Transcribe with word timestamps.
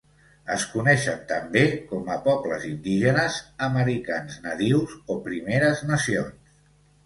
Es 0.53 0.61
coneixen 0.69 1.19
també 1.31 1.63
com 1.91 2.09
a 2.15 2.17
pobles 2.29 2.65
indígenes, 2.71 3.37
americans 3.69 4.43
nadius 4.49 4.99
o 5.17 5.23
primeres 5.31 5.89
nacions. 5.95 6.55